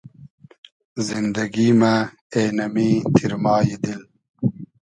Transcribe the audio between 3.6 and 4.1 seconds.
دیل